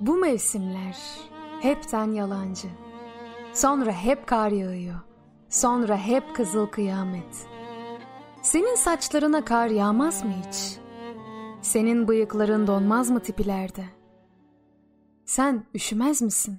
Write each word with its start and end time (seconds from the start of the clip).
Bu 0.00 0.16
mevsimler 0.16 0.96
hepten 1.60 2.12
yalancı. 2.12 2.68
Sonra 3.52 3.92
hep 3.92 4.26
kar 4.26 4.50
yağıyor. 4.50 5.00
Sonra 5.48 5.96
hep 5.96 6.36
kızıl 6.36 6.66
kıyamet. 6.66 7.46
Senin 8.42 8.74
saçlarına 8.74 9.44
kar 9.44 9.68
yağmaz 9.68 10.24
mı 10.24 10.30
hiç? 10.30 10.78
Senin 11.62 12.08
bıyıkların 12.08 12.66
donmaz 12.66 13.10
mı 13.10 13.20
tipilerde? 13.20 13.84
Sen 15.24 15.64
üşümez 15.74 16.22
misin? 16.22 16.58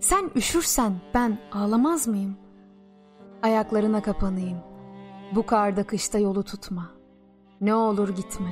Sen 0.00 0.30
üşürsen 0.34 1.00
ben 1.14 1.38
ağlamaz 1.52 2.08
mıyım? 2.08 2.36
Ayaklarına 3.42 4.02
kapanayım. 4.02 4.58
Bu 5.34 5.46
karda 5.46 5.86
kışta 5.86 6.18
yolu 6.18 6.42
tutma. 6.42 6.90
Ne 7.60 7.74
olur 7.74 8.08
gitme. 8.08 8.50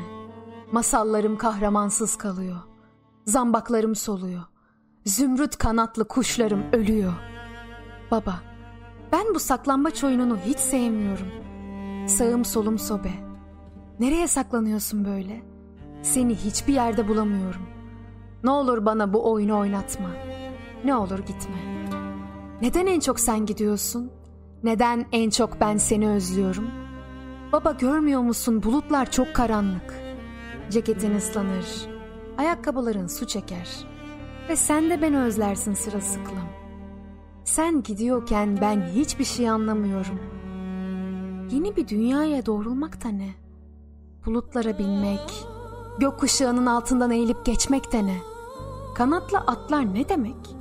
Masallarım 0.73 1.37
kahramansız 1.37 2.17
kalıyor. 2.17 2.59
Zambaklarım 3.29 3.95
soluyor. 3.95 4.43
Zümrüt 5.05 5.57
kanatlı 5.57 6.09
kuşlarım 6.09 6.63
ölüyor. 6.73 7.13
Baba, 8.11 8.41
ben 9.13 9.35
bu 9.35 9.39
saklambaç 9.39 10.05
oyununu 10.05 10.37
hiç 10.37 10.59
sevmiyorum. 10.59 11.27
Sağım 12.07 12.45
solum 12.45 12.79
sobe. 12.79 13.11
Nereye 14.01 14.29
saklanıyorsun 14.29 15.05
böyle? 15.05 15.43
Seni 16.03 16.35
hiçbir 16.35 16.73
yerde 16.75 17.09
bulamıyorum. 17.09 17.63
Ne 18.45 18.51
olur 18.51 18.85
bana 18.85 19.13
bu 19.13 19.33
oyunu 19.33 19.59
oynatma. 19.59 20.09
Ne 20.85 20.97
olur 20.97 21.19
gitme. 21.19 21.57
Neden 22.63 22.87
en 22.87 23.01
çok 23.01 23.21
sen 23.21 23.47
gidiyorsun? 23.47 24.11
Neden 24.63 25.07
en 25.13 25.31
çok 25.31 25.61
ben 25.61 25.77
seni 25.77 26.09
özlüyorum? 26.09 26.71
Baba 27.53 27.73
görmüyor 27.73 28.21
musun 28.21 28.63
bulutlar 28.63 29.11
çok 29.11 29.35
karanlık. 29.35 29.95
Ceketin 30.71 31.15
ıslanır. 31.15 31.98
Ayakkabıların 32.39 33.07
su 33.07 33.27
çeker. 33.27 33.69
Ve 34.49 34.57
sen 34.57 34.91
de 34.91 35.03
beni 35.03 35.19
özlersin 35.19 35.75
sırılsıklam. 35.75 36.49
Sen 37.45 37.83
gidiyorken 37.83 38.59
ben 38.61 38.81
hiçbir 38.95 39.25
şey 39.25 39.51
anlamıyorum. 39.51 40.21
Yeni 41.51 41.77
bir 41.77 41.89
dünyaya 41.89 42.47
doğrulmak 42.47 43.05
da 43.05 43.09
ne? 43.09 43.35
Bulutlara 44.27 44.79
binmek, 44.79 45.45
gökkuşağının 45.99 46.67
altından 46.67 47.11
eğilip 47.11 47.47
geçmek 47.47 47.93
de 47.93 48.07
ne? 48.07 48.19
Kanatlı 48.95 49.39
atlar 49.39 49.95
ne 49.95 50.09
demek? 50.09 50.57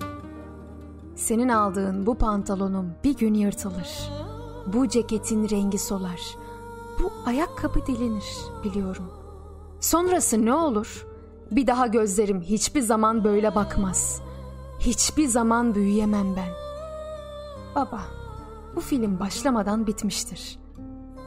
Senin 1.16 1.50
aldığın 1.50 2.06
bu 2.06 2.16
pantolonum 2.16 2.94
bir 3.04 3.18
gün 3.18 3.34
yırtılır. 3.34 4.12
Bu 4.74 4.88
ceketin 4.88 5.50
rengi 5.50 5.78
solar. 5.80 6.22
Bu 7.04 7.12
ayakkabı 7.26 7.88
delinir 7.88 8.38
biliyorum. 8.64 9.12
Sonrası 9.80 10.46
ne 10.46 10.54
olur? 10.54 11.08
Bir 11.52 11.68
daha 11.68 11.88
gözlerim 11.88 12.42
hiçbir 12.42 12.82
zaman 12.82 13.24
böyle 13.24 13.56
bakmaz. 13.56 14.22
Hiçbir 14.80 15.28
zaman 15.28 15.76
büyüyemem 15.76 16.36
ben. 16.36 16.50
Baba, 17.76 18.02
bu 18.76 18.82
film 18.82 19.20
başlamadan 19.20 19.88
bitmiştir. 19.88 20.60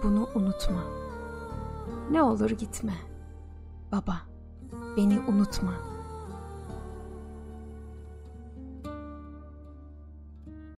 Bunu 0.02 0.28
unutma. 0.34 0.82
Ne 2.10 2.22
olur 2.22 2.50
gitme. 2.50 2.94
Baba, 3.92 4.16
beni 4.96 5.18
unutma.'' 5.28 5.99